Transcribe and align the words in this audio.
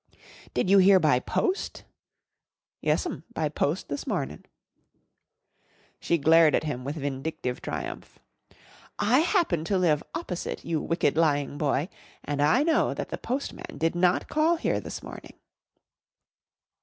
"Did 0.55 0.67
you 0.67 0.79
hear 0.79 0.99
by 0.99 1.19
post?" 1.19 1.83
"Yes'm. 2.81 3.23
By 3.35 3.49
post 3.49 3.87
this 3.87 4.07
mornin'." 4.07 4.47
She 5.99 6.17
glared 6.17 6.55
at 6.55 6.63
him 6.63 6.83
with 6.83 6.95
vindictive 6.95 7.61
triumph. 7.61 8.17
"I 8.97 9.19
happen 9.19 9.63
to 9.65 9.77
live 9.77 10.01
opposite, 10.15 10.65
you 10.65 10.81
wicked, 10.81 11.17
lying 11.17 11.59
boy, 11.59 11.87
and 12.23 12.41
I 12.41 12.63
know 12.63 12.95
that 12.95 13.09
the 13.09 13.19
postman 13.19 13.77
did 13.77 13.93
not 13.93 14.27
call 14.27 14.55
here 14.55 14.79
this 14.79 15.03
morning." 15.03 15.35